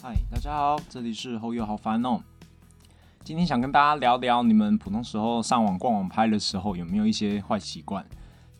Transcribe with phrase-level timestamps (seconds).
[0.00, 2.20] 嗨，大家好，这里是后友好烦哦。
[3.24, 8.06] 今天想跟大家聊聊，你们普通时候上网逛网拍的时候有没有一些坏习惯？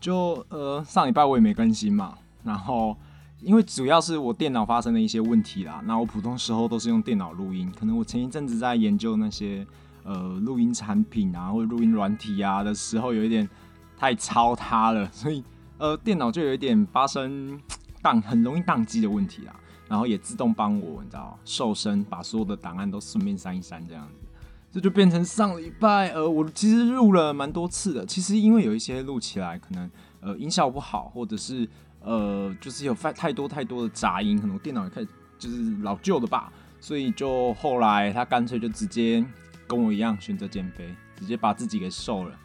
[0.01, 2.93] 就呃，上礼拜我也没更新嘛，然后
[3.39, 5.81] 因为主要是我电脑发生了一些问题啦。
[5.85, 9.65] 那我普通时候都是用电脑录音，可能我前一阵子在研究那些
[10.03, 13.49] 呃录音产品啊，或录音软体啊的时候，有一点
[13.97, 15.41] 太超它了，所以
[15.77, 17.57] 呃电脑就有一点发生
[18.03, 19.55] 宕，很容易宕机的问题啦。
[19.89, 24.23] 然后也自动帮我，你知道，瘦身，把所有的档案都顺便删一删，这样子，
[24.71, 28.05] 这就变成上礼拜，呃，我其实录了蛮多次的。
[28.05, 29.89] 其实因为有一些录起来可能
[30.21, 31.67] 呃音效不好，或者是
[32.01, 35.07] 呃就是有太太多太多的杂音，可能电脑也开始
[35.39, 39.25] 就是老旧的吧，所以就后来他干脆就直接
[39.67, 42.35] 跟我一样选择减肥，直接把自己给瘦了。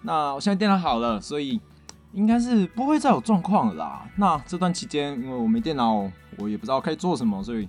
[0.00, 1.60] 那我现在电脑好了，所以。
[2.12, 4.08] 应该是不会再有状况了啦。
[4.16, 7.68] 那这段期间，因为我没电脑，我也不知道可以做什么，所以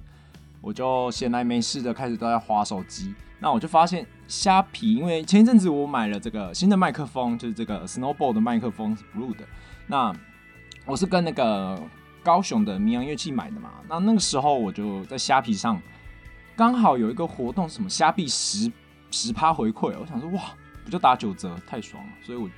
[0.61, 3.13] 我就闲来没事的开始都在划手机。
[3.39, 9.45] 那我就发现虾皮，因为前一阵子我买了这个新的麦克风，就是这个 Snowball 的麦克风是 Blue 的。
[9.85, 10.13] 那
[10.85, 11.79] 我是跟那个
[12.23, 13.71] 高雄的民扬乐器买的嘛。
[13.87, 15.81] 那那个时候我就在虾皮上
[16.55, 18.71] 刚好有一个活动，什么虾币十
[19.11, 20.41] 十趴回馈，我想说哇，
[20.83, 22.49] 不就打九折，太爽了，所以我。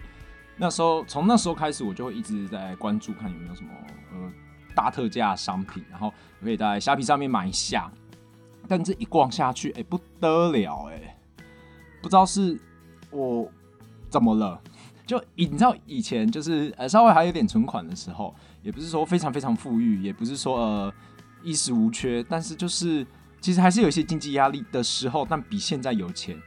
[0.61, 3.69] 那时候，从那时候开始，我就会一直在关注，看有没有什么
[4.11, 4.29] 呃
[4.75, 7.91] 大特价商品，然后可以在虾皮上面买一下。
[8.67, 11.17] 但这一逛下去，哎，不得了，哎，
[12.03, 12.59] 不知道是
[13.09, 13.51] 我
[14.09, 14.61] 怎么了。
[15.07, 20.93] 就你知道，以前就是呃稍微还有点存款的时候，也不是说非常非常富裕，也不是说呃
[21.41, 23.03] 衣食无缺，但是就是
[23.41, 26.39] 其实还是有一些经济压力的时候，但比现在有钱。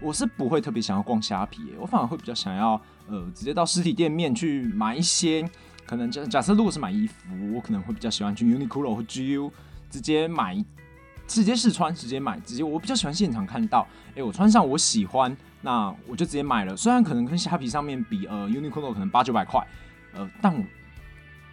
[0.00, 2.72] 我是不会特别想要逛虾皮，我反而会比较想要，
[3.06, 5.48] 呃，直接到实体店面去买一些。
[5.86, 9.50] 可能假假设如果是买衣服，我可能会比较喜欢去 Uniqlo 或 GU
[9.90, 10.64] 直接买，
[11.26, 13.86] 直接试穿，直接买，直接我比较喜欢现场看到，
[14.16, 16.76] 哎，我穿上我喜欢，那我就直接买了。
[16.76, 19.66] 虽然可能跟虾皮上面比，呃，Uniqlo 可能八九百块，
[20.14, 20.64] 呃，但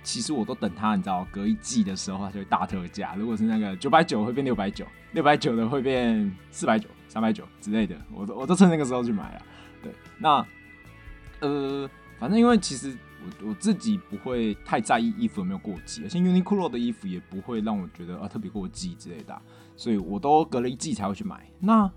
[0.04, 3.16] 其实我都等它，你知道，隔一季的时候它就会大特价。
[3.16, 6.88] 如果是那个九百九会变六百九，六百九的会变四百九。
[7.08, 9.42] 三百九之类的，我都我都趁那个时候去买了。
[9.84, 10.46] 对，那
[11.42, 19.42] 呃，反正因为其实我我自己不会太在意衣服有没有过季，而且 Uniqlo 的衣服也不会让我觉得啊特别过季之类的，
[19.76, 21.48] 所以我都隔了一季才会去买。
[21.60, 21.90] 那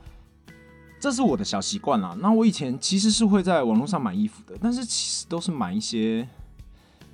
[1.00, 2.16] 这是我的小习惯啦。
[2.20, 6.28] 那我以前其实是会在网络上买衣服的，但是其实都是买一些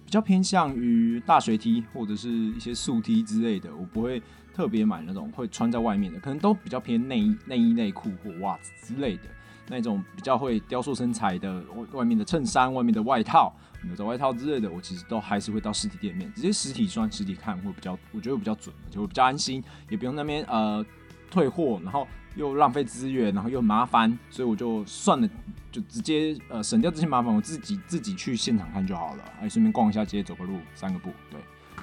[0.04, 4.22] 比较偏向于大学 T 或者是一些素 T 之类的，我不会。
[4.52, 9.22] 特别买那种会穿在外面的，可能都比较偏内衣、内衣内裤或袜子之类的
[9.70, 13.54] 那种比较会雕塑身材的外面的衬衫、外面的外套、
[13.84, 20.84] 牛仔外套之类的，我其实都还是会到实体店面直接实体穿、实体看会比较，我觉得比较准，就会比较安心，也不用那边呃
[21.30, 25.28] 退货，然后又浪费资源，然后又麻烦，所以我就算了，
[25.70, 31.40] 就直接呃省掉这些麻烦，我自己自己去现场看就好了，哎，顺便逛一下街，走个路，散个步，对，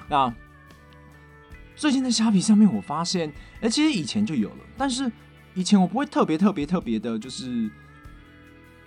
[0.08, 0.32] 那。
[1.76, 5.08] 最近在虾皮上面，我发现，哎，其实以前就有了，但是
[5.58, 7.68] 以前我不会特别特别特别的，就是，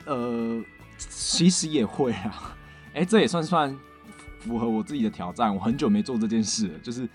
[0.06, 0.64] 呃，
[0.98, 2.56] 其实也会啊，
[2.94, 3.78] 哎，这也算算
[4.40, 5.54] 符合我自己的挑战。
[5.54, 7.10] 我很久没做这件事了，就是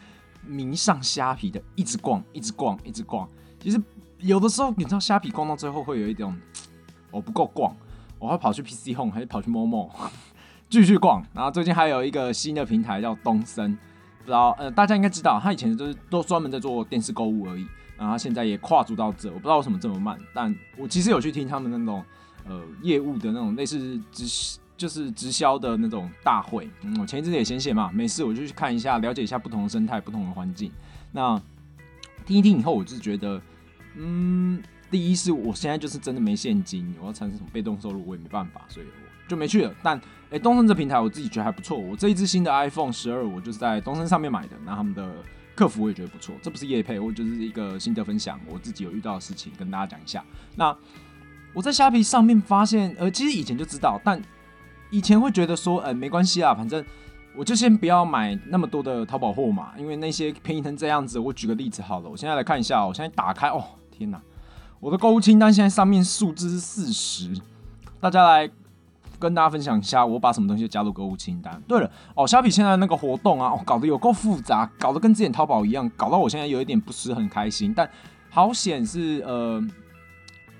[0.44, 3.26] 迷上虾皮的，一直逛，一直逛，一直逛。
[3.58, 3.80] 其实
[4.18, 6.36] 有的时候，你知道，虾皮逛到最后会有一种
[7.10, 7.74] 我不够逛，
[8.18, 9.88] 我会跑去 PC Home，还是跑去 Momo
[10.68, 11.24] 继续逛。
[11.32, 13.72] 然后最近还有一个新的平台叫东森。
[14.18, 17.66] 不知道，呃，大家应该知道，他以前就是都专门在做电视购物而已，
[17.98, 22.04] 然后现在也跨足到这，我不知道为什么这么慢，但我其实有去听他们那种，
[22.46, 30.70] 呃，业务的那种类似直就是直销的那种大会，嗯，我前一阵子也闲闲嘛，没事我就去看一下，了解一下不同的生态、不同的环境。
[31.12, 31.40] 那
[32.24, 33.40] 听一听以后，我就觉得，
[33.96, 39.06] 嗯，第一是我现在就是真的没现金，我要产生什么被动收入，我也没办法，所以我。
[39.28, 41.76] 就没去了，但哎，东森这平台我自己觉得还不错。
[41.76, 45.16] 我这一支新的 iPhone 十二，我就是在东森上面买的，那他们的
[45.56, 46.34] 客服我也觉得不错。
[46.40, 50.22] 这不是夜配，我就是一个心得分享，我自己有遇到的事情跟大家讲一下。
[50.54, 50.76] 那
[51.54, 54.22] 我在虾皮上面发现，呃，其实以前就知道，但
[54.90, 56.84] 以前会觉得说，呃，没关系啊，反正
[57.34, 61.18] 我就先不要买那么多的淘宝货嘛，因为那些便宜成这样子。
[61.18, 64.20] 我举个例子好了，我现在来看一下，我现在打开，哦，天哪，
[64.78, 67.32] 我的购物清单现在上面数字是四十，
[67.98, 68.50] 大家来。
[69.18, 71.62] 跟大家分享一下，我把什么东西加入购物清单。
[71.66, 77.72] 对了，哦，虾皮现在那个活动啊，哦，搞得有够复杂，搞得跟之前淘宝一样，搞到我现在有一点不是很开心。
[77.74, 77.88] 但
[78.30, 79.62] 好险是呃，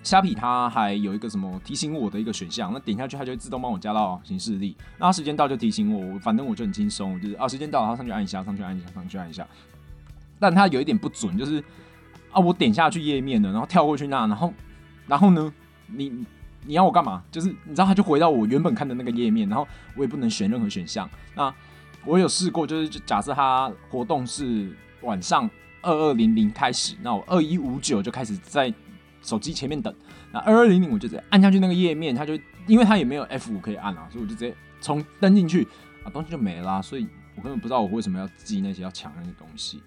[0.03, 4.77] 虾皮它还有一个什么提醒我的一个选项，那点下去它就会自动帮我加到新势力。
[4.99, 9.47] 那时间到就提醒我，反正我就很轻松，就是啊，时间到了，它上去按一下，上去按一下，上去按一下。
[10.39, 11.63] 但它有一点不准，就是
[12.31, 14.53] 啊，我点下去页面了，然后跳过去那，然后
[15.07, 15.53] 然后呢，
[15.87, 16.25] 你
[16.67, 17.23] 你要我干嘛？
[17.31, 21.09] 就是你知道，他就回到我原本看的那个页面，然后我也不能选任何选项。
[21.35, 21.53] 那
[22.05, 25.49] 我有试过，就是假设他活动是晚上
[25.83, 28.73] 二二零零开始，那我二一五九就开始在
[29.23, 29.95] 手机前面等。
[30.33, 35.67] 那二二零零我就直接按下去那个页面，它就因为它也没有 F 五可以按啊，所以我就直接从登进去
[36.05, 36.83] 啊，东西就没了。
[36.83, 39.83] 所以我根本不知道我为什么要记那些要抢那些东西。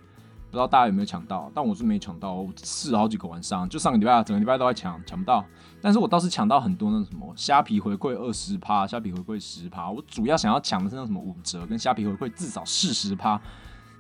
[0.50, 2.34] 不知道大家有没有抢到，但我是没抢到。
[2.34, 5.46] 我试了好几个晚上，就上个礼拜，整个礼拜都在抢，抢不到。
[5.80, 9.90] 但是我倒是抢到很多那什么虾皮回馈二十趴，虾皮回馈十趴。
[9.90, 13.40] 我主要想要抢的是那什么五折跟虾皮回馈至少四十趴。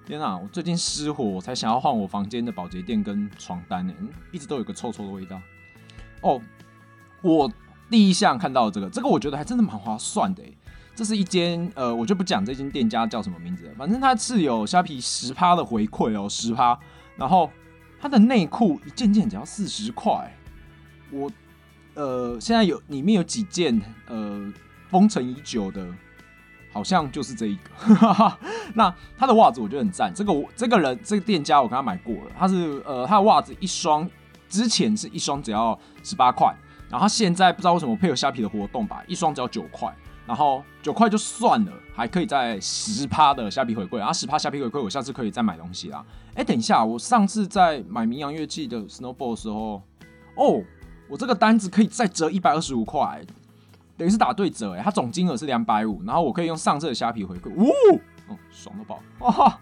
[0.05, 0.35] 天哪！
[0.35, 3.93] 我最近失火，我才想要换我房间的保洁垫跟床单呢，
[4.31, 5.39] 一直都有个臭臭的味道。
[6.21, 6.41] 哦，
[7.21, 7.51] 我
[7.91, 10.57] 第一项看到这个，这个我觉得还真的蛮划算的诶
[10.99, 16.77] 这是一间呃，我就不讲这间店家叫什么名字了，反正它是有虾皮十趴的回馈哦，十趴。
[17.15, 17.49] 然后
[18.01, 20.29] 它的内裤一件件只要四十块，
[21.09, 21.31] 我
[21.93, 24.51] 呃现在有里面有几件呃
[24.89, 25.87] 封尘已久的，
[26.73, 28.37] 好像就是这一个。
[28.75, 34.05] 那他的袜子我觉得很赞，这个我这个人这个店家我跟他买过了，他是呃他的袜子一双
[34.49, 36.53] 之前是一双只要十八块，
[36.89, 39.89] 然后现在不知道为什么配合虾皮的活动吧，一双只要九块。
[40.29, 46.05] 然后九块就算了，还可以再十趴的虾皮回馈，啊十趴虾皮回馈，我下次可以再买东西啦。
[46.35, 49.81] 哎，等一下，我上次在买名扬乐器的 Snowball 的时候，
[50.35, 50.61] 哦，
[51.07, 53.19] 我这个单子可以再折一百二十五块，
[53.97, 57.71] 等于是打对折哎，它总金额是两百五，然后我可以用上次的虾皮回馈，呜，
[58.27, 59.59] 哦，爽到爆，哇，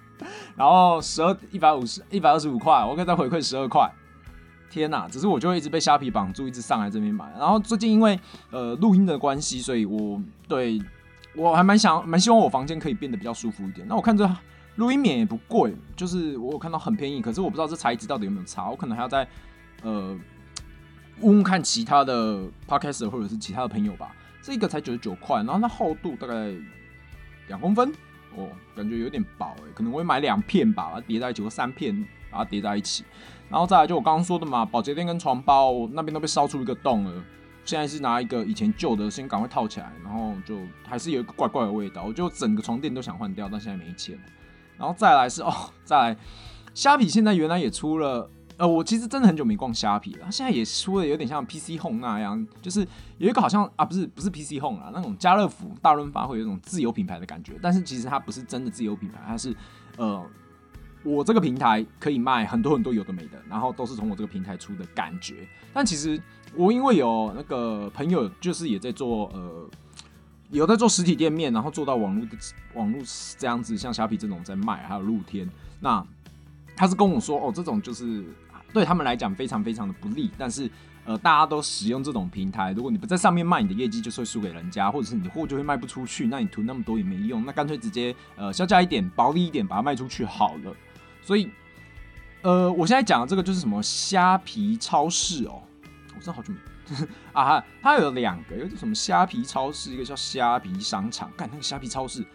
[0.57, 3.89] 然后十二一百五十一百二十五块，我可以再回馈十二块。
[4.69, 5.07] 天呐！
[5.09, 7.29] 只是我就会一直被虾皮绑住，一直上来这边买。
[7.37, 8.19] 然后最近因为
[8.51, 10.81] 呃录音的关系，所以我对
[11.35, 13.87] 我还蛮想蛮希望我房间可以变得比较舒服一点。
[13.87, 14.29] 那我看这
[14.75, 19.27] 录音棉也不贵，就是我有看到很便宜，可是我不知道这材质到底有没有差，我可能还要再
[19.81, 20.17] 呃
[21.21, 24.15] 问问看其他的 podcast 或者是其他的朋友吧。
[24.41, 26.53] 这个才九十九块，然后它厚度大概
[27.47, 27.91] 两公分，
[28.35, 33.03] 哦，感觉有点薄哎，可能我会买两片吧，把它叠在一起，或三片把它叠在一起。
[33.49, 37.23] 然后再来就我刚刚说的嘛，保洁垫跟床包那边都被烧出一个洞了。
[37.63, 40.57] 现在是拿一个以前旧的，先赶快套起来，然后就
[40.87, 42.03] 还是有一个怪怪的味道。
[42.03, 44.17] 我就整个床垫都想换掉，但现在没钱。
[44.77, 45.53] 然后再来是 哦，
[45.83, 46.17] 再来
[46.73, 50.31] 虾皮现在原来也出了，呃，我其实真的很久没逛虾皮了。
[50.31, 59.55] 现在也出了有点像 PC Home 那样，就是有一个好像啊，不是不是 PC Home 啊，那种家乐福、大润发会有一种自有品牌的感觉，但是其实它不是真的自有品牌，它是
[59.97, 60.25] 呃。
[61.07, 65.47] 我这个平台可以卖很多很多有的没的，然后都是从我这个平台出的感觉。
[65.73, 66.21] 但其实
[66.53, 69.69] 我因为有那个朋友，就是也在做呃，
[70.51, 72.37] 有在做实体店面，然后做到网络的
[72.73, 73.01] 网络
[73.37, 75.49] 这样子，像虾皮这种在卖，还有露天。
[75.79, 76.05] 那
[76.75, 78.25] 他是跟我说，哦，这种就是
[78.73, 80.29] 对他们来讲非常非常的不利。
[80.37, 80.69] 但是
[81.05, 90.75] 呃，大家都使用这种平台，如果你不在上面卖，你的业绩就是会输给人家，或者是你的货就会卖不出去，那你囤那么多也没用，那干脆直接呃销价一点，薄利一点，把它卖出去好了。
[91.27, 91.51] 所以，
[92.41, 95.61] 呃，我现在讲的这个就是什么虾皮超市哦，
[96.15, 96.59] 我真的好久没
[97.33, 101.29] 啊，它有两个，一个叫什么虾皮超市，一个叫虾皮商场。
[101.35, 102.25] 干那个虾皮超市，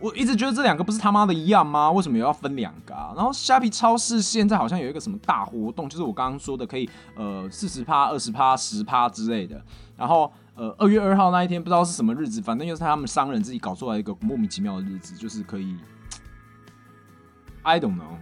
[0.00, 1.88] 我一直觉得这两个不是他妈的一样吗？
[1.92, 3.12] 为什么又要分两个啊？
[3.14, 9.64] 然后虾皮超市现在好像有一个什么大活动，就是我刚刚说的可以呃四十趴、二十趴、十趴之类的。
[9.96, 15.76] 然后呃二月二号那一天不知道是什么日子，反正又是他们商人自己搞出来一个莫名其妙的日子，就是可以。
[17.66, 18.16] I don't know，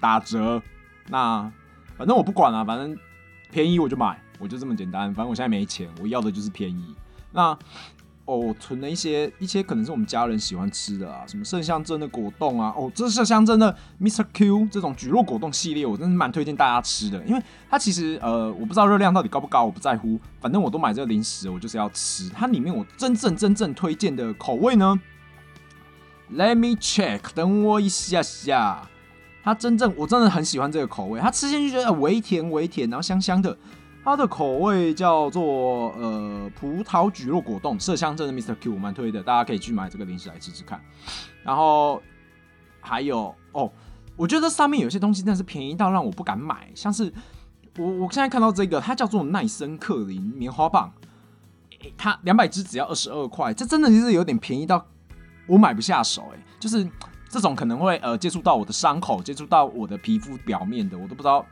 [0.00, 0.62] 打折，
[1.08, 1.52] 那
[1.98, 2.96] 反正我不管了，反正
[3.50, 5.12] 便宜我就买，我就这么简单。
[5.12, 6.94] 反正我现在没钱，我要的就是便宜。
[7.30, 7.50] 那
[8.24, 22.30] 哦，我存了一些一些可能是我们家人喜欢吃的啊，什么麝香珍的果冻啊，哦，这是麝香珍的 Mr Q 这种菊络果冻系列，我真是蛮推荐大家吃的，因为它其实呃，我不知道热量到底高不高，我不在乎，反正我都买这个零食，我就是要吃。
[22.30, 24.98] 它里面我真正真正推荐的口味呢
[26.34, 28.88] ？Let me check，等我一下下。
[29.42, 33.56] 它真正我真的很喜欢这个口味，它吃进去觉得微甜微甜，然后香香的。
[34.04, 40.80] 它的口味叫做呃葡萄橘肉果冻麝香镇的 Mr Q，我蛮推的，大家可以去买这个零食来吃吃看。
[41.42, 42.02] 然后
[42.80, 43.70] 还有哦，
[44.16, 47.12] 我觉得上面有些东西真的是便宜到让我不敢买，像是
[47.76, 50.92] 我我现在看到这个，它叫做奈森克林棉花棒，
[51.96, 54.86] 它两百支只要二十二块，这真的就是有点便宜到。
[55.50, 56.88] 我买不下手，哎，就是
[57.28, 61.44] 这种可能会呃接触到我的伤口，接触到我的皮肤表面的，我都不知道，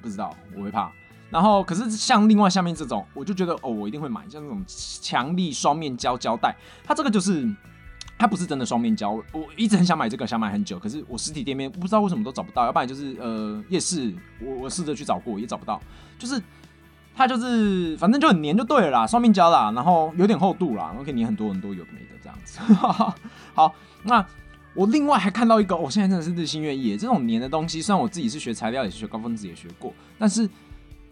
[0.00, 0.90] 不知道我会怕。
[1.28, 7.46] 然后可是像另外下面这种，我就觉得哦，我一定会买，像那种强力双面胶胶带，它这个就是
[8.18, 15.78] 它不是真的双面胶，我一直很想买这个，想买很久，可是我实体店面不知道为什么都找不到，要不然就是呃夜市，我我试着去找过也找不到，
[16.18, 16.40] 就是
[17.16, 22.60] 它就是反正就很黏就对了啦，双面胶啦，然后有点厚度啦，然后可以粘很多很多有的没的这样子。
[23.54, 24.24] 好，那
[24.74, 30.48] 我另外还看到一个，我现在真的是日新月异，这种粘的东西，虽然我自己是学材料，也是学高分子也学过，但是。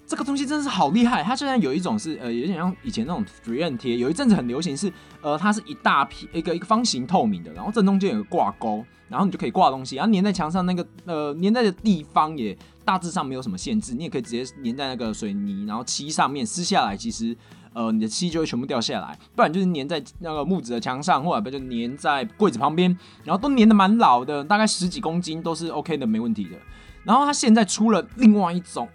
[0.06, 4.92] 这个东西真的是好厉害，它虽然有一种是呃，有点像以前那种 f r e e 贴，有一阵子很流行是
[5.23, 17.36] 呃，它是一大片一个一个方形透明的，然后正中间有个挂钩，然后你就可以挂东西，然后粘在墙上那个呃粘在的地方也大致上没有什么限制，你也可以直接粘在那个水泥然后漆上面撕下来，其实
[17.72, 26.56] 呃你的漆就会全部掉下来，不然就是粘在那个木质的墙上，或者不就粘在柜子旁边，然后都粘的蛮老的，大概十几公斤都是 OK 的，没问题的。
[27.04, 28.88] 然后它现在出了另外一种。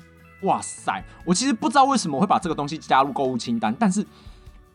[0.44, 1.04] 哇塞！
[1.26, 4.02] 我其实不知道为什么会把这个东西加入购物清单，但是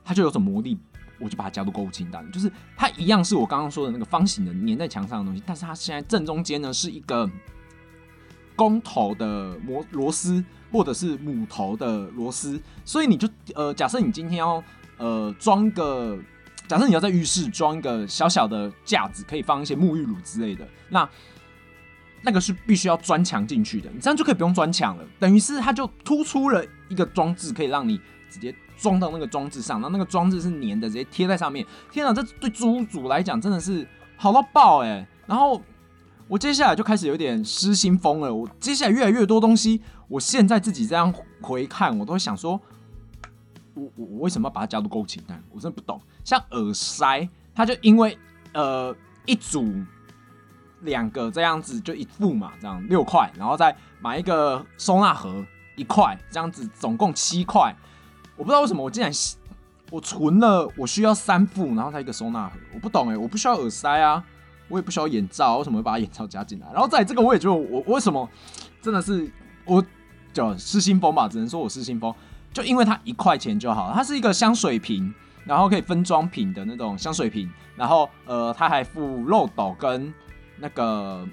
[0.05, 0.79] 它就有种魔力，
[1.19, 2.23] 我就把它加入购物清单。
[2.31, 7.27] 就是它一样是我刚刚说的那个方形的粘在墙上的东西，但是它现在正中间呢是一个
[8.57, 12.61] 公头的螺螺丝，或者是母头的螺丝。
[12.85, 14.63] 所以你就呃，假设你今天要
[14.99, 16.19] 呃装个，
[16.67, 21.09] 假设你要在浴室装一个小小的架子，可以放一些沐浴乳之类的，那。
[22.27, 25.05] 那个是必须要钻墙进去的，你这样就可以不用钻墙了。
[25.21, 31.67] 等于是它就突出了一个装置，可以让你直接装到那个装置上，然后那个装置是粘的，直接贴在上面。
[31.93, 35.07] 天哪，这对租主来讲真的是好到爆哎！
[35.27, 35.61] 然后
[36.29, 38.35] 我接下来就开始有点失心疯了。
[38.35, 42.61] 我接下来越来越多东西，我现在自己这样回看，我都会想说，
[43.75, 45.43] 我我我为什么要把它加入购物清单？
[45.51, 46.01] 我真的不懂。
[46.25, 48.19] 像耳塞，它就因为
[48.53, 48.95] 呃
[49.27, 49.73] 一组。
[50.81, 55.43] 两个这样子就一副嘛，这样六块，然后再买一个收纳盒
[55.77, 57.75] 一块，这样子总共七块。
[58.37, 59.11] 我不知道为什么我竟然
[59.91, 62.59] 我存了，我需要三副，然后再一个收纳盒。
[62.75, 64.23] 我不懂哎，我不需要耳塞啊，
[64.75, 66.67] 我也不需要眼罩，为什么会把眼罩加进来？
[66.73, 68.29] 然后在这个我也觉得我为什么
[68.83, 69.31] 真的是
[69.65, 69.83] 我
[70.33, 72.13] 叫失心疯吧，只能说我失心疯，
[72.53, 75.15] 就因为它一块钱就好，它是一个香水瓶，
[75.45, 80.13] 然后可以分装瓶的那种香水瓶，然后呃它还附漏斗跟。
[80.57, 81.27] 那个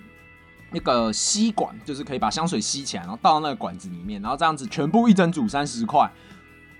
[0.71, 6.09] 那个吸管就是可以把香水吸起来，然后倒到那个管子里面，然后这样子全部一整组三十块。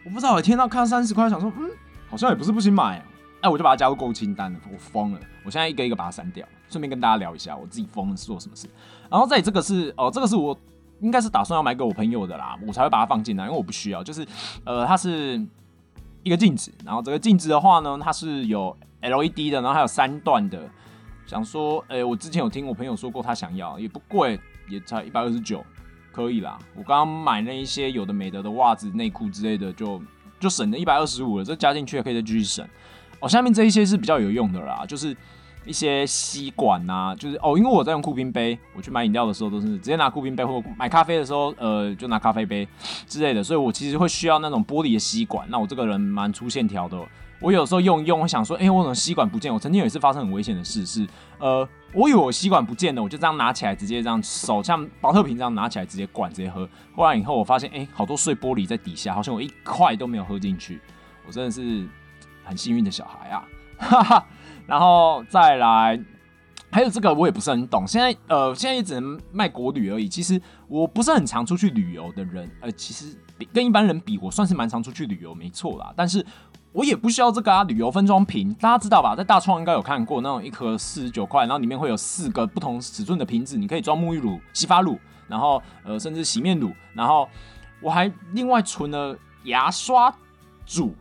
[0.04, 1.70] 我不知道，我听到看到三十块，想说嗯，
[2.10, 3.06] 好像也不是不行买。
[3.42, 4.60] 哎，我就把它加入购物清单了。
[4.72, 6.48] 我疯了，我现在一个一个把它删掉。
[6.70, 8.68] 顺便跟大家聊一下，我自己疯了是做什么事。
[9.10, 10.58] 然后在这个是哦，这个是我
[11.02, 14.04] 应该是打算要买给我朋友的啦，我才会把它放进来，因为我不需要。
[14.04, 14.26] 就是
[14.64, 15.46] 呃，它是
[16.24, 20.70] 一个镜子，然后这个镜子的话呢，它是有 LED 的，然后还有三段的。
[21.26, 24.38] 想说，哎，我之前有听我朋友说过，他想要也不贵，
[24.70, 25.64] 也才一百二十九，
[26.12, 26.60] 可以啦。
[26.76, 30.02] 我刚刚买那一些有的没的的袜子、内裤之类的，就
[30.40, 31.46] 就省了一百二十五了。
[31.46, 32.68] 这加进去也可以再继续省。
[33.22, 35.16] 哦，下面这一些是比较有用的啦，就是
[35.66, 42.68] 一些吸管呐，就是哦，因为我在用酷冰杯，我去买饮料的时候都是直接拿酷冰杯，或买咖啡的时候，呃，就拿咖啡杯
[43.08, 45.48] 之类的，所以我其实会需要那种玻璃的吸管。
[45.50, 46.98] 那我这个人蛮粗线条的。
[47.40, 49.52] 我有时候用一用，我想说，哎，我怎么吸管不见？
[49.52, 51.08] 我曾经有一次发生很危险的事，是，
[51.40, 56.70] 呃，我以为我吸管不见了，我就这样拿起来，直接这样手像保特瓶这样拿起来，直接灌，直接喝。
[56.96, 60.80] 喝完以后，我发现，哎，好多碎玻璃在底下，好像我一块都没有喝进去。
[61.26, 61.84] 我真的是
[62.44, 63.48] 很幸运的小孩啊！
[63.78, 64.26] 哈哈。
[64.68, 66.00] 然后再来，
[66.72, 67.86] 还有这个我也不是很懂。
[67.88, 70.08] 现在，呃，现在也只能卖国旅而已。
[70.08, 75.94] 其实我不是很常出去旅游的人，呃，其实比跟一般人比，我算是蛮常出去旅游，没错啦。
[75.96, 76.26] 但是。
[76.74, 79.14] 我也不需要这个啊，旅游分装瓶，大家知道吧？
[79.14, 87.28] 在大创应该有看过那种一盒四十九块，然后里面会有四个不同尺寸的瓶子，你可以装沐浴乳、洗发乳，然后呃甚至洗面乳，然后
[87.82, 90.16] 我还另外存了牙刷
[90.66, 90.96] 组。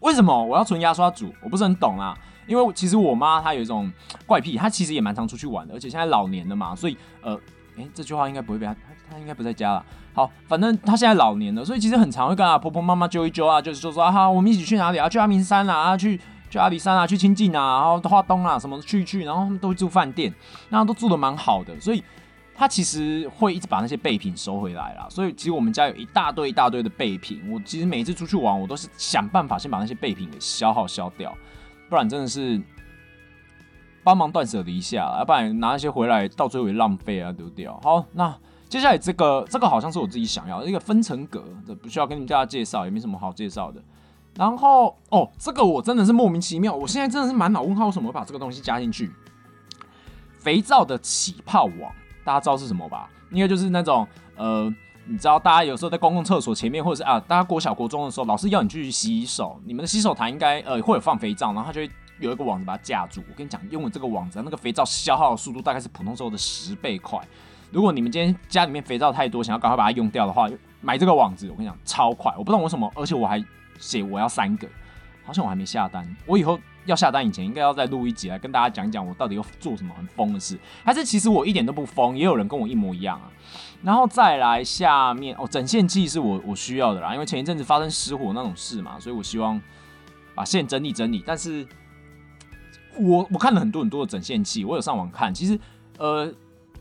[0.00, 1.32] 为什么我要存牙刷组？
[1.42, 3.90] 我不是很懂啊，因为其实我妈她有一种
[4.26, 7.38] 怪癖，她其实也蛮常出去玩的，而且现在老年了嘛，所以呃，
[7.76, 8.74] 诶，这句话应该不会被她。
[9.10, 9.82] 她应该不在家了。
[10.12, 15.08] 好，反正她现在老年了，所以其实很常会跟他婆婆妈妈揪一揪啊，就是就说啊，我们一起去哪里啊？
[15.08, 20.30] 去阿明山啊，去去阿里山啊，去清境啊，然后花东啊，什么去去，然后他们都会住饭店，
[20.68, 22.04] 那都住的蛮好的，所以
[22.58, 25.06] 他其实会一直把那些备品收回来啦。
[25.08, 31.32] 所以其实我们家有一大堆一大堆的备品，我其实每次出去玩，我都是想办法先把那些备品给消耗消掉，
[31.88, 32.60] 不然真的是
[34.02, 37.78] 帮忙断舍离一下，要不然拿一些回来到最后也浪费啊，丢掉。
[37.84, 38.36] 好，那。
[38.68, 43.82] 接下来这个这个好像是我自己想要的一个分层格这，不需要跟你们大家介绍，也没什么好介绍的。
[44.34, 49.10] 然后哦，这个我真的是莫名其妙，我现在真的是满脑问号，为什么会把这个东西加进去？
[50.36, 51.90] 肥皂的起泡网，
[52.28, 53.08] 大家知道是什么吧？
[53.30, 54.06] 应该就是那种
[54.36, 54.70] 呃，
[55.06, 63.22] 你知道大家有时候在公共厕所前面，或者是啊，大家国小国中的时候，老师要你去洗手，你们的洗手台应该呃会有放肥皂，然后他就会有一个网子把它架住。
[63.30, 67.18] 我跟你讲，用了这个网子，那个肥皂消耗的速度大概是普通时候的十倍快。
[67.70, 70.50] 如果你们今天家里面肥皂太多，想要赶快把它用掉的话，
[70.82, 72.30] 买这个网子，我跟你讲超快。
[72.36, 73.42] 我不知道为什么，而且我还
[73.78, 74.68] 写我要三个，
[75.24, 76.06] 好像我还没下单。
[76.26, 83.30] 我以后要下单以前，应该要再录一集来跟大家讲讲我到底要做什么很疯的事，还是其实我一点都不疯，也有人跟我一模一样啊。
[83.82, 89.60] 然后再来下面哦，整线器是我我需要的啦，因为前一阵子发生失火那种事嘛，所以我希望
[90.34, 91.22] 把线整理整理。
[91.26, 91.66] 但是
[92.98, 95.58] 我我看了很多很多的整线器，我有上网看，其实
[95.98, 96.32] 呃。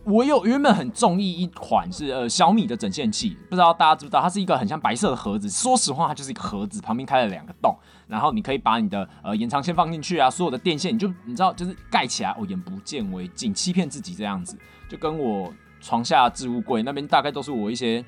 [0.03, 5.49] 我有原本很中意一款是呃小米的整线器，不知道大家知不知道，它是一个很像白色的盒子。
[5.49, 7.75] 说实话，它就是一个盒子，旁边开了两个洞，
[8.07, 18.03] 然后你可以把你的呃延长线放进去啊，所有的电线你就你知道就是盖起来哦，眼不见为净，欺骗自己这样子，就跟我床下置物柜那边大概都是我一些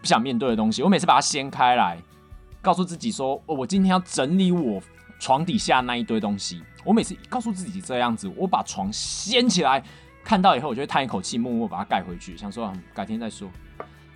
[0.00, 0.82] 不想面对的东西。
[0.82, 1.98] 我每次把它掀开来，
[2.60, 4.80] 告诉自己说，哦，我今天要整理我
[5.18, 6.62] 床底下那一堆东西。
[6.84, 9.82] 我每次告诉自己这样子，我把床掀起来。
[10.24, 13.50] 看到以后，我就会叹一口气，默默把它盖回去，想说改天再说。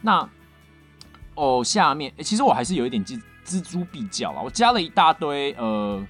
[0.01, 0.29] 那
[1.35, 4.43] 哦，下面其实我还是有一点记蜘蛛必较了。
[4.43, 6.05] 我加了一大堆，呃，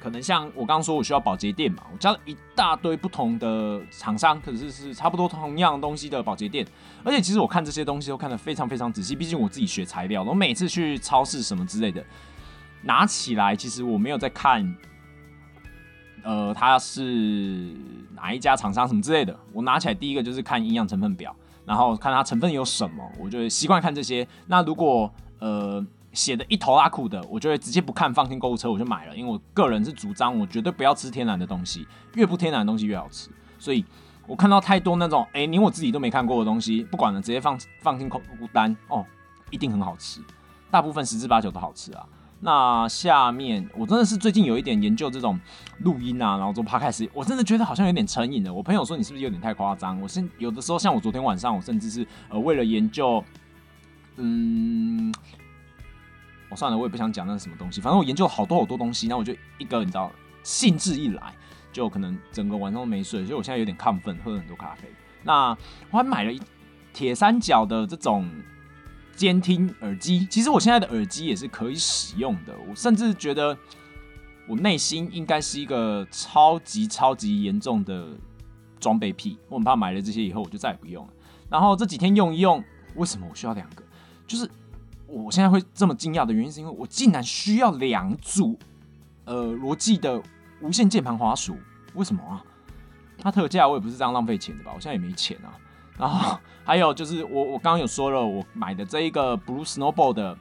[0.00, 6.66] 可能像我刚刚说，我需要保洁垫嘛，我加了一大堆不同的厂商，可是是差不多同样东西的保洁垫。
[7.04, 12.04] 而且其实我看这些东西都看得非常非常仔细，毕竟我自己学材料，我每次去超市什么之类的，
[12.82, 14.76] 拿起来其实我没有在看。
[16.24, 17.72] 呃，它是
[18.16, 19.38] 哪一家厂商什么之类的？
[19.52, 21.32] 我拿起来第一个就是看营养成分表，
[21.64, 24.26] 然后看它成分有什么，我就习惯看这些。
[24.48, 25.86] 那如果呃
[26.16, 29.14] 写的一头拉苦的，我就会直接不看，放进购物车我就买了。
[29.14, 33.28] 因为我个人是主张，我绝对不要吃天然的东西，越不天然的东西越好吃。
[33.58, 33.84] 所以
[34.26, 39.04] 我看到太多那种哎，连我自己都没看过的东西，不管了，直接放放进购物单哦，
[39.50, 40.20] 一定很好吃，
[40.70, 42.06] 大部分十之八九都好吃啊。
[42.40, 45.40] 那下面我真的是最近有一点研究这种
[45.78, 48.52] 录音啊，然后做 podcast，我真的觉得好像有点成瘾了。
[48.52, 50.00] 我朋友说你是不是有点太夸张？
[50.00, 53.24] 我现有的时候像我昨天晚上，我甚至是呃为了研究，
[54.16, 55.12] 嗯，
[56.50, 57.80] 我算了，我也不想讲那是什么东西。
[57.80, 61.34] 反正我研究好多好多东西，那我就一个你知道，兴致一来，
[61.72, 64.88] 就可能整个晚上都没睡，所以我现在有点亢奋，喝了很多咖啡。
[65.22, 65.56] 那
[65.90, 66.40] 我还买了一
[66.92, 68.28] 铁三角的这种。
[69.16, 72.54] 监听耳机，其实我现在的耳机也是可以使用的。
[72.68, 73.56] 我甚至觉得，
[74.46, 78.08] 我内心应该是一个超级超级严重的
[78.78, 79.38] 装备癖。
[79.48, 81.12] 我很怕买了这些以后，我就再也不用了。
[81.48, 82.62] 然后这几天用一用，
[82.94, 83.82] 为什么我需要两个？
[84.26, 84.46] 就是
[85.06, 88.58] 我现在会这么惊讶的原因，是因为我竟然需要两组
[89.24, 90.20] 呃罗技的
[90.60, 91.56] 无线键盘滑鼠。
[91.94, 92.42] 为什么啊？
[93.18, 94.72] 它特价，我也不是这样浪费钱的吧？
[94.74, 95.54] 我现在也没钱啊。
[95.96, 100.36] 然后还有就是我我刚刚有说了，我买的这一个 Blue Snowball 的，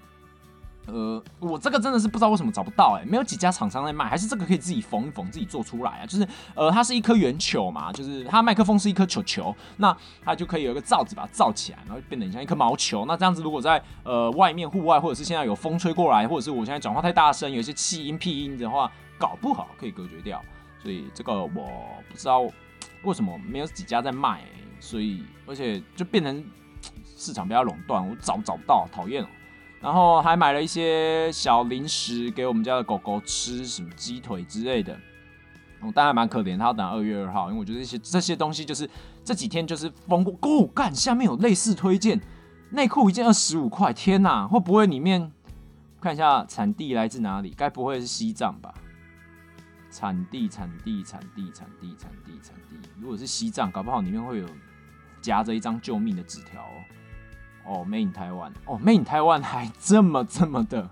[0.88, 6.06] 呃，我这个真的是不知道为什么找不到哎，没有几家厂商在卖，还是这个可以自己缝一缝，自己做出来啊？
[6.06, 13.06] 就是呃，它是一颗圆球嘛，就是它麦克风是一颗球球，那它就可以有一个罩子把它罩起来，然后变得像一颗毛球。
[13.06, 20.42] 那这样子如果在呃外面户外，或者是现在有风吹过来，或者是我现在讲话太大声，有一些气音屁音的话，搞不好可以隔绝掉。
[20.82, 22.42] 所以这个我不知道
[23.04, 24.42] 为什么没有几家在卖。
[24.78, 26.46] 所以，而且就变成
[27.16, 29.30] 市场比较垄断，我找找不到，讨厌了。
[29.86, 34.98] 然后还买了一些小零食给我们家的狗狗吃，什么鸡腿之类的。
[35.80, 38.90] 我当然蛮可怜，它要等二月二号，因为我觉得这些这些东西就是
[39.24, 40.34] 这几天就是疯过。
[40.42, 42.20] 哦，干，下面有类似推荐，
[42.72, 45.32] 内裤一件二十五块，天哪，会不会里面
[46.02, 47.54] 看一下产地来自哪里？
[47.56, 48.74] 该不会是西藏吧？
[49.92, 52.90] 产地，产地，产地，产地，产地，产地。
[53.00, 54.48] 如果是西藏，搞不好里面会有。
[55.22, 56.84] 夹着一张救命的纸条哦，
[57.66, 60.90] 哦，Main Taiwan，哦，Main Taiwan 还这么这么的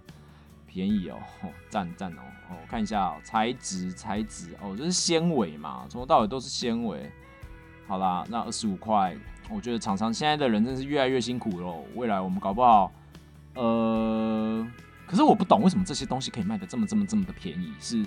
[0.66, 1.18] 便宜哦，
[1.70, 7.12] 赞赞哦，哦，我看一下哦材质材质哦，这是纤维嘛，从头到尾都是纤维。
[7.88, 9.16] 好啦，那二十五块，
[9.50, 11.86] 我觉得厂商现在的人真是越来越辛苦喽。
[11.96, 12.92] 未来我们搞不好，
[13.56, 14.68] 呃，
[15.06, 17.98] 可是我不懂为什么这些东西可以卖的这么这么这么的便宜，是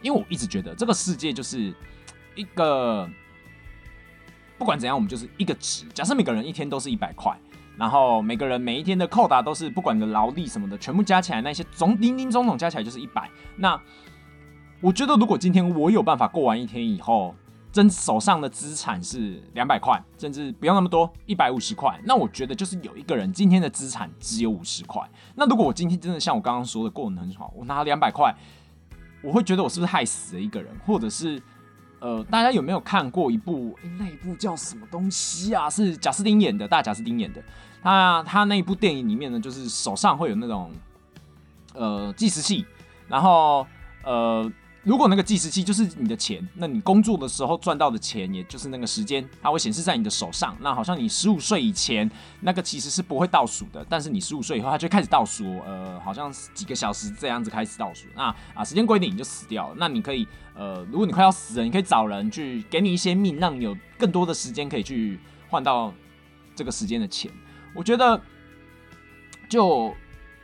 [0.00, 1.74] 因为我一直觉得这个世界就是
[2.34, 3.08] 一个。
[4.58, 5.84] 不管怎样，我们就是一个值。
[5.88, 7.38] 假设每个人一天都是一百块，
[7.76, 13.30] 然后每个人每一天的扣打都是不管的劳力什么的，全部加起来那些总零零总总加起来就是一百。
[13.56, 13.80] 那
[14.80, 17.34] 我觉得，如果今天我有办法过完一天以后，
[17.70, 25.02] 真手上的资产是两百块，甚至不用那么多，一百五十块，那我觉得就是有一个人今天的资产只有五十块。
[25.34, 28.34] 那如果我今天真的像我刚刚说的过得很好，我拿两百块，
[29.22, 31.42] 我会觉得我是不是害死了一个人，或者是？
[32.06, 33.76] 呃，大家有没有看过一部？
[33.98, 35.68] 那一部叫什么东西啊？
[35.68, 37.42] 是贾斯汀演的，大贾斯汀演的。
[37.82, 40.70] 他他那一部电影里面呢，就是手上会有那种
[41.74, 42.64] 呃计时器，
[43.08, 43.66] 然后
[44.04, 44.48] 呃
[44.86, 50.56] 如果那个计时器就是你的钱，那你工作的时候赚到的钱，也就是那个时间，它会显示在你的手上。
[50.60, 58.06] 那好像你十五岁以前，那个其实是不会倒数的，但是你十五岁以后，它就开始倒数，呃，好像几个小时这样子开始倒数。
[58.14, 59.74] 那啊，时间规定你就死掉了。
[59.76, 65.18] 那你可以，呃，如果你快要死了，你可以找人去给你一些命，让你有更多的时间可以去
[65.48, 65.92] 换到
[66.54, 67.28] 这个时间的钱。
[67.74, 68.22] 我觉得，
[69.50, 69.92] 就。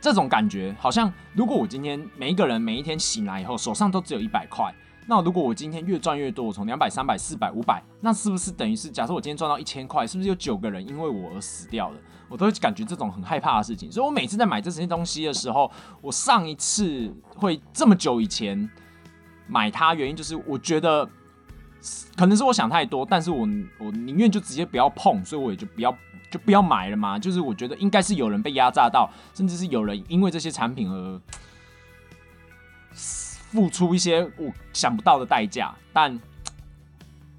[0.03, 4.69] 这种感觉好像，如果我今天每一个人每一天醒来以后手上都只有一百块，
[5.07, 11.97] 那如果我今天越赚越多，我从两百、三百、四百、五百，那是不是等于是假设我今天赚到一千块，是不是有九个人因为我而死掉了？
[12.27, 13.89] 我都会感觉这种很害怕的事情。
[13.89, 18.69] 所以我每次在买这些东西的时候，我上一次会这么久以前
[19.47, 21.07] 买它，原因就是我觉得
[22.15, 25.95] 可能是我想太多，但是我我宁愿就直接不要碰，所以我也就不要。
[26.31, 31.21] 就不要买了嘛，就是我觉得应该是有人被压榨到，甚至是有人因为这些产品而
[32.89, 36.19] 付出一些我想不到的代价，但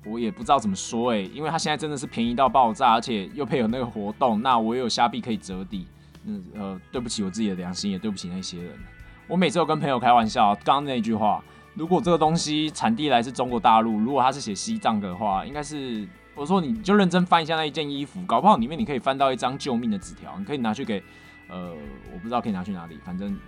[0.04, 5.88] 我也不知道怎么说哎，因为它现在真的是便宜到爆炸，而且又配合那个活动，那我有虾币可以折抵，
[6.24, 8.78] 嗯呃，对不起我自己的良心，也对不起那些人。
[9.26, 11.42] 我每次都跟朋友开玩笑，刚刚那句话，
[11.74, 16.06] 如果这个东西产地来自中国大陆，如果他是写西藏的话，应该是。
[16.36, 21.00] 我说你就认真翻一下那一件衣服，搞不好里面你可以翻到一张救命的纸条，你可以拿去给，
[21.48, 21.70] 呃，
[22.12, 23.38] 我不知道可以拿去哪里，反正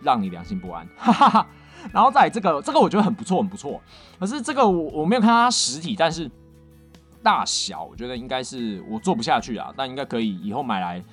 [0.00, 0.88] 让你良心不安。
[0.96, 1.46] 哈 哈哈。
[1.92, 3.82] 然后在这个这个我觉得很不错，很不错。
[4.18, 6.30] 可是这个我我没有看到它实体，但是
[7.22, 11.04] 大小我觉得应该是我做不下去啊，但应该可以以后买来。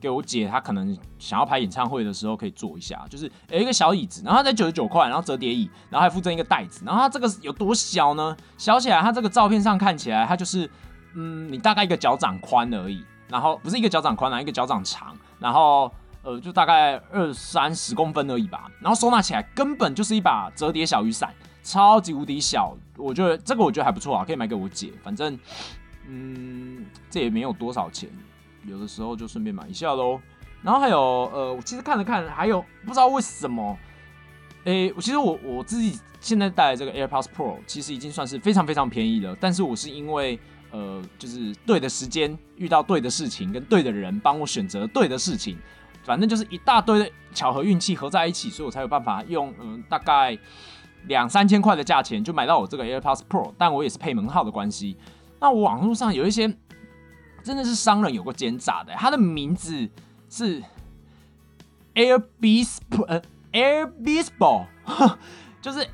[0.00, 8.36] 给我姐，她可能想要拍演唱会的时候可以坐一下，就是有一个小椅子，然后它才九十九块，然后折叠椅，然后还附赠一个袋子，然后它这个有多小呢？
[8.58, 10.70] 小起来，它这个照片上看起来，它就是
[11.14, 15.90] 嗯，你大概一个脚掌宽而已，然后不是一个脚掌宽啊，一个脚掌长，然后
[16.22, 21.32] 呃，就大概二三十公分而已吧，然后收纳起来根本就是一把折叠小雨伞，
[21.62, 25.38] 超级无敌小，我觉得这个我觉得还不错啊，可以买给我姐，反正
[26.08, 28.10] 嗯，这也没有多少钱。
[28.66, 30.20] 有的时候就顺便买一下喽，
[30.62, 30.98] 然后还有
[31.32, 33.78] 呃，我其实看了看，还有不知道为什么，
[34.64, 40.38] 诶，我其实我我自己现在带的这个 AirPods Pro 其实已经算是非常非常便宜了，但是我是因为
[40.70, 45.56] 呃，就是对的时间遇到对的事情，跟对的人帮我选择对的事情，
[46.02, 50.36] 反正就是一大堆的巧合运气合在一起，所以我才有办法用嗯大概
[51.06, 54.96] 两三千块的价钱就买到我这个 AirPods Pro，但我也是配门号的关系。
[55.38, 56.52] 那我网络上有一些。
[57.46, 59.88] 真的是商人有过奸诈的，他的名字
[60.28, 60.60] 是
[61.94, 64.66] Airbus，呃，Airbusball，
[65.62, 65.86] 就是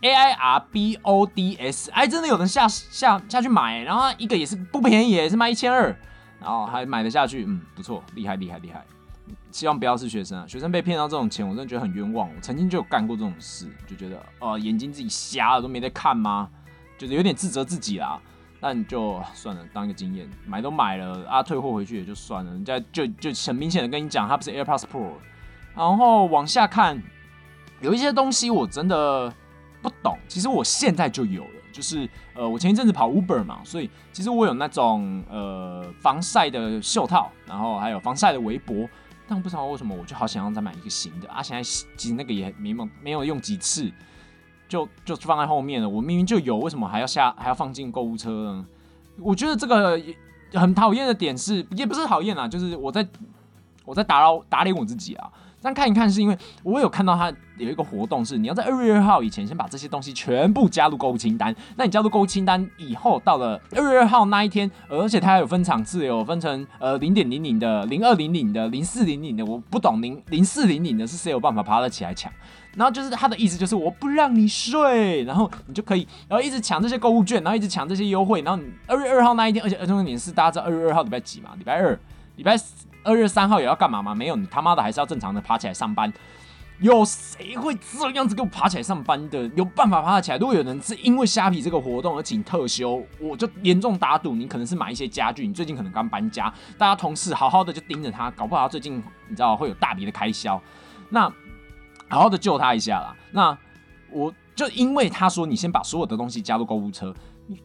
[0.00, 5.94] A I R B O D S，哎，真的有人下下下去买，然后一个也是不便宜，也是卖一千二，
[6.40, 8.82] 然后还买得下去，嗯，不错，厉害厉害厉害。
[9.52, 12.30] 希望不要是学生啊，学生被骗到这种钱，我真的觉得很冤枉。
[12.34, 16.48] 我曾经就有干过这种事，就觉得哦，眼睛自己瞎了都没在看吗？
[16.96, 18.18] 就是有点自责自己啦。
[18.60, 22.50] 那你就算了，当一个经验，买都买了啊，退货回去也就算了。
[22.50, 25.12] 人家就就很明显的跟你讲，它不是 AirPods Pro。
[25.74, 27.00] 然后往下看，
[27.80, 29.32] 有一些东西我真的
[29.80, 30.18] 不懂。
[30.26, 38.88] 其实我现在就有了，就是呃，我前一阵子跑 Uber 嘛，所以其实我有那种呃防晒的袖套，然后还有防晒的围脖。
[39.30, 41.42] 但不知道为什么，我就好想要再买一个新的啊！
[41.42, 43.92] 现在其实那个也没没没有用几次。
[44.68, 45.88] 就就放在后面了。
[45.88, 48.66] 我明明就有，为什么还要下还要放进购物车呢？
[49.20, 50.00] 我觉得这个
[50.52, 53.06] 很讨厌的点是，也不是讨厌啊，就是我在
[53.84, 55.28] 我在打扰打脸我自己啊。
[55.60, 61.52] 但看一看，是因为我有看到它有一个活动，是你要在二月二号以前先把这些东西全部加入购物清单。
[61.74, 69.44] 那你加入购物清单以后，到了二月二号那一天，而且它还有分场次，有分成呃零点零零的、零二零零的、零四零零的。
[69.44, 72.32] 我不懂零零四零零的是谁有办法爬得起来抢？
[72.76, 78.40] 然后就是他的意思就是我不让你睡，然后你就可以，然后一直抢这些购物券，然后一直抢这些优惠。
[78.42, 81.50] 然后你二月二号那一天，而且儿童节是大家知道二月二号礼拜几吗？
[81.58, 81.98] 礼拜二，
[82.36, 82.56] 礼拜
[83.02, 84.14] 二月三号也要干嘛吗？
[84.14, 86.12] 没有，你他妈的还是要正常的爬起来上班。
[86.80, 89.50] 有谁会这样子给我爬起来上班的？
[89.56, 90.38] 有办法爬得起来？
[90.38, 100.62] 如果有人是因为虾皮这个活动而请特休，我就严重打赌你可能是买一些家具，你最近可能刚搬家，大家同事好好的就盯着他，搞不好他最近你知道会有大笔的开销。
[101.08, 101.28] 那
[102.08, 103.14] 好好的救他一下啦。
[103.32, 103.56] 那
[104.10, 107.14] 我就因为他说你先把所有的东西加入购物车，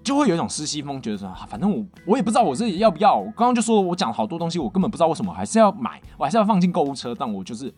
[0.03, 3.15] 就会有一种失心疯，觉得说啊反正我我也不知道我自己要不要。
[3.15, 7.15] 我刚刚就说我讲好多东西，我根本不知道为什么还是要买，我还是要放进购物车。
[7.17, 7.73] 但我就是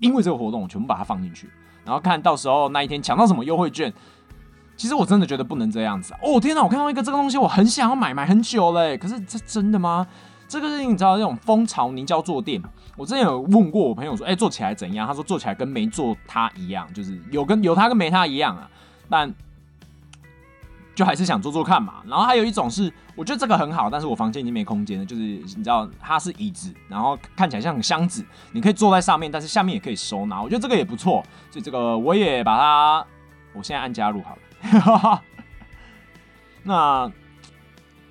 [0.00, 1.48] 因为这个活动，我全部把它放进去，
[1.84, 3.92] 然后看到时候那一天抢到什么优惠券。
[4.76, 6.12] 其实我真的觉得不能这样子。
[6.22, 8.98] 哦天哪，我看到一个这个东西，我很想要买，买很久嘞。
[8.98, 10.06] 可是这真的吗？
[10.48, 12.62] 这个是你知道那种蜂巢凝胶坐垫，
[12.96, 15.06] 我之前有问过我朋友说，哎，坐起来怎样？
[15.06, 18.70] 他说坐起来跟没坐它一样，就是有跟有它跟没它一样啊，
[19.10, 19.34] 但
[20.94, 21.94] 就还是想坐坐看嘛。
[22.06, 33.06] 然后还有一种是，我觉得这个很好，但是我房间已经没空间了，就是你知道它是椅子，然后看起来像箱子，你可以坐在上面，但是下面也可以收纳，我觉得这个也不错，所以这个我也把它，
[33.52, 35.22] 我现在按加入好了。
[36.62, 37.10] 那。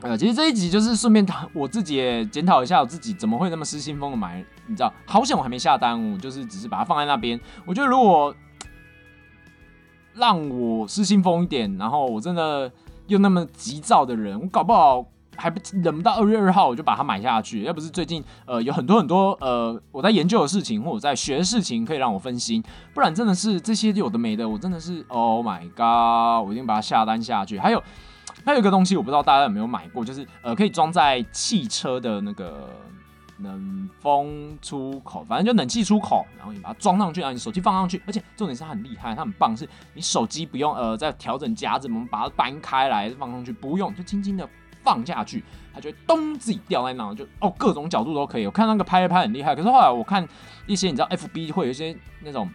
[0.05, 7.39] 呃，其实这一集就是顺便谈我自己也检讨一下我自己怎么会那么失心疯的买，你知道，好险我还没下单，我就是只是把它放在那边。
[7.65, 8.35] 我觉得如果
[10.13, 12.71] 让我失心疯一点，然后我真的
[13.07, 15.03] 又那么急躁的人，我搞不好
[15.37, 17.63] 还不忍不到二月二号我就把它买下去。
[17.63, 22.63] 要不是最近呃有很多很多呃我在研究的事情或者在学的事情可以让我分心，
[22.93, 27.57] 不然真的是这些有的没的，我真的是 Oh my God，我一定把它下单下去。
[27.57, 27.81] 还有。
[28.45, 32.69] 还有一个东西，我不知道大家有没有买过，就是呃，可以装在汽车的那个
[33.39, 44.47] 冷风出口，反正就冷气出口，然后你把它装上去，然后你手机放上去，而且重点是它很厉害，它很棒，是你手机不用呃再调整夹子，我们把它搬开来放上去，不用就轻轻的
[44.83, 48.45] 放下去，它就会咚自己掉在那，就哦各种角度都可以。
[48.45, 50.25] 我看那个拍一拍很厉害，可是后来我看
[50.67, 52.47] 一些你知道 FB 会有一些那种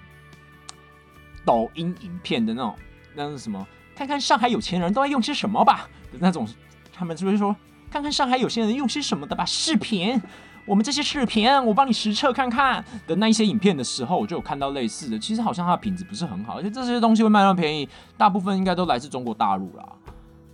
[1.45, 2.75] 抖音影片的那种
[3.17, 3.67] 那是什么？
[4.01, 6.49] 看看上海有钱人都在用些什么吧的那种，
[6.91, 7.55] 他们是不是说
[7.91, 9.45] 看看上海有钱人用些什么的吧？
[9.45, 10.19] 视频，
[10.65, 15.19] 我们这些视频，我帮你实测看看的那一些影片的时候，我就有看到类似的。
[15.19, 17.87] 其实好像它的品质不是很好，而且这些东西会卖那么便宜，
[18.17, 19.85] 大部分应该都来自中国大陆啦。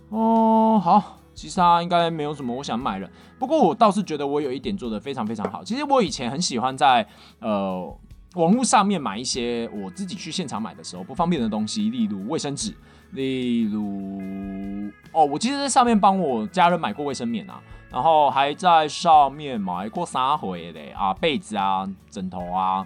[0.09, 3.09] 哦，好，其实它应该没有什么我想买的。
[3.39, 5.63] 不过我倒是觉得我有一点做的非常非常好。
[5.63, 7.07] 其实我以前很喜欢在
[7.39, 7.97] 呃
[8.35, 12.75] 网络上面买一些我自己去现场买的时候不方便的东西，例如卫生纸。
[13.11, 22.85] 例如，哦，我其实在上面帮我家人买过卫生棉啊，然后还在上面买过三回的啊被子啊枕头啊。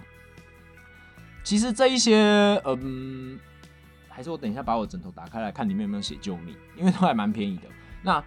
[1.44, 3.38] 其实这一些，嗯，
[4.08, 7.64] 还是我等一下把我枕头打开来看里面有没有写救命，因为都还蛮便宜的。
[8.02, 8.22] 那。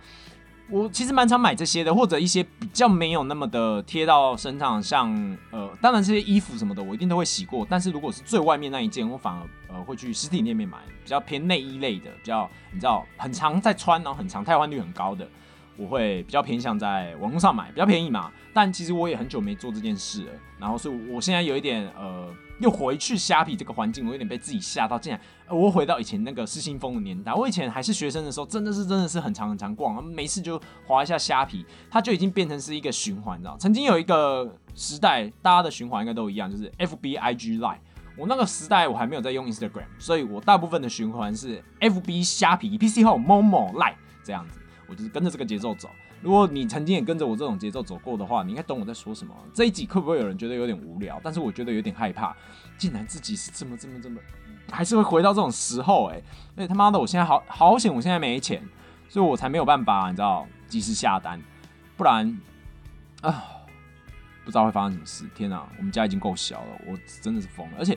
[0.68, 7.66] 我其实蛮常买这些的，或者一些比较没有那么的贴到身上，像呃，当然这些衣服什么的，我一定都会洗过。
[7.70, 15.28] 但是如果是最外面那一件，我反而呃会去实体店面买，比较偏内衣类的，比较你知道很长在穿，然后很长汰换率很高的，
[15.78, 18.32] 我会比较偏向在网络上买，比较便宜嘛。
[18.52, 22.34] 但其实我也很久没做这件事了，然后所以我现在有一点呃。
[22.60, 24.98] 又回去虾皮这个环境，我有点被自己吓到。
[24.98, 27.34] 竟然，我回到以前那个失心疯的年代。
[27.34, 33.58] 我以前还是学生的时候，真的是真的是很长很长逛，没事就划一下虾皮，它就已经变成是一个循环，你知道？
[33.58, 37.80] 曾经有一个时代，大家的循环应该都一样，就是 F B I G Line。
[38.18, 45.90] 我那个时代我还没有在用 Instagram，所以我大部分的循环是 F B 虾皮 P C 后 Momo Line 这样子，我就是跟着这个节奏走。
[46.26, 49.32] 如果你曾经也跟着我这种节奏走过的话，你应该懂我在说什么。
[49.54, 51.22] 这一集会不会有人觉得有点无聊？
[51.24, 52.36] 但是我觉得有点害怕，
[52.80, 54.20] 竟然自己是这么这么这么，
[54.72, 56.20] 还是会回到这种时候哎！
[56.56, 58.60] 哎他妈的，我现在好 好险，我现在没钱，
[59.08, 61.40] 所以我才没有办法，你知道，及时下单，
[61.96, 62.42] 不然
[63.22, 63.46] 啊，
[64.44, 65.30] 不知道会发生什么事。
[65.36, 67.74] 天哪，我们家已经够小了，我真的是疯了。
[67.78, 67.96] 而且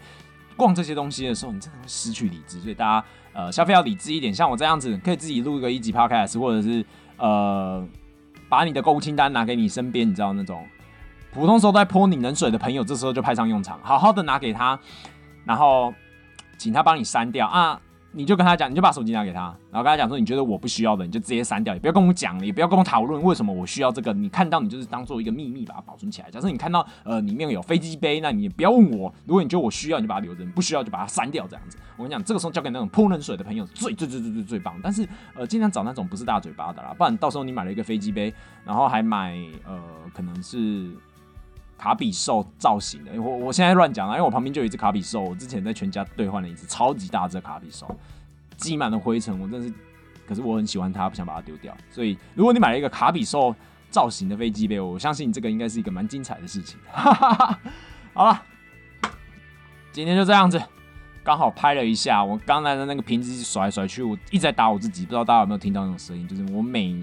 [0.54, 4.34] 逛这些东西的时候，你真的会失去理智，所以大家呃消费要理智一点。
[4.34, 6.84] 像我这样子，可以自己录一个一级 podcast，或者是
[7.16, 7.88] 呃。
[8.48, 10.66] 把你的购物清单拿给你身边，你知道那种
[11.32, 14.78] 普通时候在泼你冷水的朋友，这时候就派上用场，好好的拿给他，
[15.44, 15.92] 然后
[16.56, 17.80] 请他帮你删掉啊。
[18.10, 24.12] 你就跟他讲，你就把手机拿给他，然后跟他讲说，你觉得我不需要的，你就直接删掉，也不要跟我讲了，也不要跟我讨论为什么我需要这个。
[24.12, 26.30] 你看到你就是当做一个秘密把它保存起来。
[26.30, 29.12] 假设你看到呃里面有飞机杯，那你也不要问我。
[29.26, 31.76] 如果你觉得我需要，你就把它留着；你不需要就把它删掉这样子。
[31.96, 34.74] 我跟你讲，这个时候交给那种泼冷水的朋友最最最最最最棒。
[34.82, 38.32] 但是呃，尽量找那种不是大嘴巴的啦，不然到时候你买了一个飞机杯，
[38.64, 39.78] 然后还买呃
[40.14, 40.90] 可能是。
[41.78, 47.88] 卡比兽造型的，我我现在乱讲了，因为我旁边就有一只卡比兽，我之前在全家兑换了一只超级大只卡比兽，
[48.56, 49.72] 积满了灰尘，我真是，
[50.26, 51.72] 可是我很喜欢它，不想把它丢掉。
[51.88, 53.54] 所以如果你买了一个卡比兽
[53.90, 56.76] 造型的飞机杯，我相信这个应该是一个蛮精彩的事情。
[56.90, 57.60] 哈哈哈
[58.12, 58.42] 好了，
[59.92, 60.60] 今天就这样子，
[61.22, 67.00] 刚好拍了一下我刚才的那个瓶子甩来甩去，我一直在打我自己，不知道大家有没有听到那种声音，就是我每。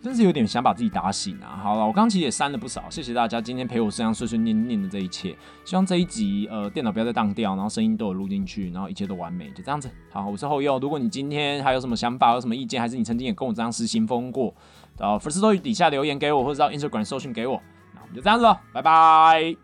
[0.00, 1.58] 真是有点想把自己打醒啊！
[1.60, 5.36] 好了，我刚其实也删了不少，谢谢大家今天陪我这样碎碎念念的这一切。
[5.64, 9.90] 希望这一集呃电脑不要再当掉，然后声音都有录进去，然后一切都完美，就这样子。
[10.10, 10.78] 好，我是后佑。
[10.78, 14.54] 如果你今天还有什么想法，有什么意见，还是你曾经也跟我这样失心疯过，
[14.96, 17.60] 到粉丝都底下留言给我，或者到 Instagram 搜寻给我。
[17.92, 19.56] 那我们就这样子了，拜拜。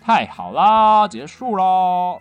[0.00, 2.20] 太好啦，结束喽。